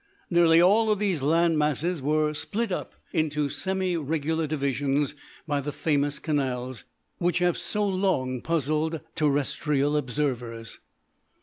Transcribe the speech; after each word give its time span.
Nearly 0.31 0.59
all 0.59 0.89
of 0.89 0.97
these 0.97 1.21
land 1.21 1.59
masses 1.59 2.01
were 2.01 2.33
split 2.33 2.71
up 2.71 2.95
into 3.13 3.49
semi 3.49 3.95
regular 3.95 4.47
divisions 4.47 5.13
by 5.45 5.61
the 5.61 5.71
famous 5.71 6.17
canals 6.17 6.85
which 7.19 7.37
have 7.37 7.55
so 7.55 7.87
long 7.87 8.41
puzzled 8.41 9.01
terrestrial 9.13 9.95
observers. 9.95 10.79